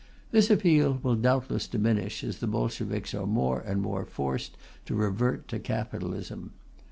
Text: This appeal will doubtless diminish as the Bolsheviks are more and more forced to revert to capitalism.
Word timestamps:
This 0.31 0.49
appeal 0.49 0.99
will 1.03 1.13
doubtless 1.13 1.67
diminish 1.67 2.23
as 2.23 2.39
the 2.39 2.47
Bolsheviks 2.47 3.13
are 3.13 3.27
more 3.27 3.59
and 3.61 3.83
more 3.83 4.03
forced 4.03 4.57
to 4.87 4.95
revert 4.95 5.47
to 5.49 5.59
capitalism. 5.59 6.53